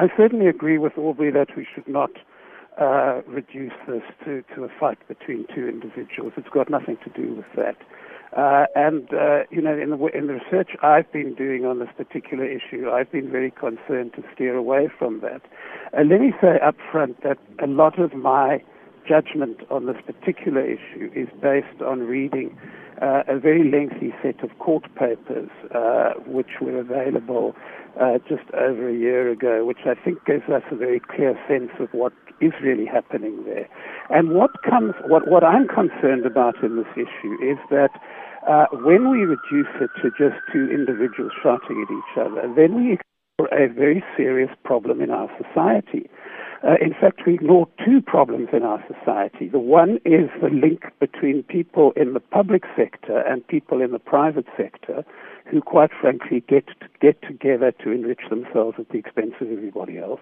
[0.00, 2.08] I certainly agree with Aubrey that we should not
[2.80, 6.32] uh, reduce this to, to a fight between two individuals.
[6.38, 7.76] It's got nothing to do with that.
[8.34, 11.90] Uh, and, uh, you know, in the, in the research I've been doing on this
[11.98, 15.42] particular issue, I've been very concerned to steer away from that.
[15.92, 18.62] Uh, let me say up front that a lot of my
[19.06, 22.56] judgment on this particular issue is based on reading
[23.00, 27.54] uh, a very lengthy set of court papers uh, which were available
[28.00, 31.70] uh, just over a year ago, which I think gives us a very clear sense
[31.80, 33.68] of what is really happening there.
[34.10, 37.90] And what comes, what, what I'm concerned about in this issue is that
[38.48, 42.98] uh, when we reduce it to just two individuals shouting at each other, then we
[43.52, 46.08] a very serious problem in our society.
[46.62, 49.48] Uh, in fact, we ignore two problems in our society.
[49.48, 53.98] The one is the link between people in the public sector and people in the
[53.98, 55.04] private sector
[55.50, 59.98] who, quite frankly, get to get together to enrich themselves at the expense of everybody
[59.98, 60.20] else.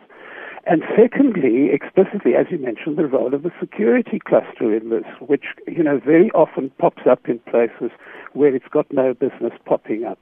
[0.64, 5.44] And secondly, explicitly, as you mentioned, the role of the security cluster in this, which,
[5.66, 7.90] you know, very often pops up in places
[8.32, 10.18] where it's got no business popping up.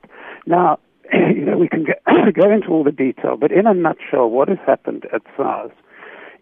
[0.46, 0.78] Now,
[1.12, 4.48] you know, we can go, go into all the detail, but in a nutshell, what
[4.48, 5.72] has happened at SARS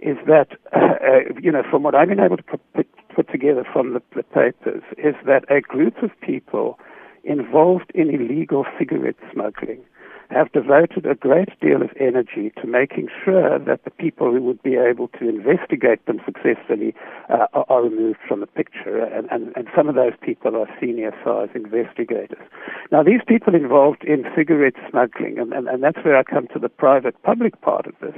[0.04, 3.94] is that, uh, you know, from what I've been able to put, put together from
[3.94, 6.78] the, the papers, is that a group of people
[7.24, 9.80] involved in illegal cigarette smuggling
[10.30, 14.62] have devoted a great deal of energy to making sure that the people who would
[14.62, 16.94] be able to investigate them successfully
[17.28, 19.04] uh, are, are, removed from the picture.
[19.04, 22.42] And, and, and some of those people are senior SARS investigators.
[22.90, 26.58] Now, these people involved in cigarette smuggling, and, and, and that's where I come to
[26.58, 28.16] the private public part of this,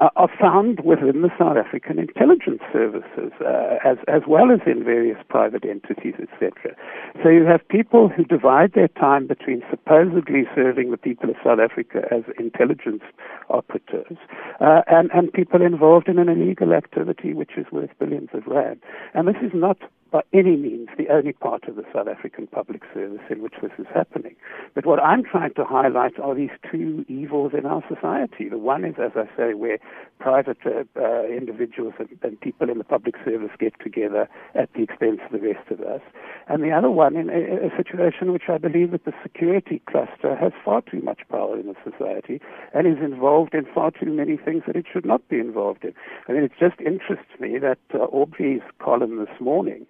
[0.00, 4.84] uh, are found within the South African intelligence services, uh, as, as well as in
[4.84, 6.76] various private entities, etc.
[7.22, 11.60] So you have people who divide their time between supposedly serving the people of South
[11.60, 13.02] Africa as intelligence
[13.48, 14.18] operatives
[14.60, 18.80] uh, and, and people involved in an illegal activity which is worth billions of rand.
[19.14, 19.78] And this is not
[20.10, 23.72] by any means the only part of the South African public service in which this
[23.78, 24.36] is happening.
[24.74, 28.48] But what I'm trying to highlight are these two evils in our society.
[28.48, 29.78] The one is, as I say, where
[30.20, 34.82] private uh, uh, individuals and, and, people in the public service get together at the
[34.82, 36.00] expense of the rest of us.
[36.48, 40.36] And the other one in a, a situation which I believe that the security cluster
[40.36, 42.40] has far too much power in the society
[42.72, 45.92] and is involved in far too many things that it should not be involved in.
[46.28, 49.86] I mean, it just interests me that uh, Aubrey's column this morning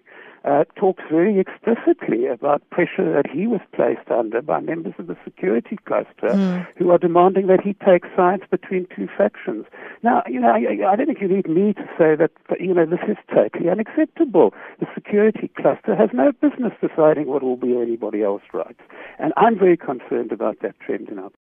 [0.47, 5.17] uh, talks very explicitly about pressure that he was placed under by members of the
[5.23, 6.65] security cluster mm.
[6.77, 9.65] who are demanding that he take sides between two factions.
[10.03, 12.85] Now, you know, I, I don't think you need me to say that, you know,
[12.85, 14.53] this is totally unacceptable.
[14.79, 18.81] The security cluster has no business deciding what will be anybody else's rights.
[19.19, 21.31] And I'm very concerned about that trend in our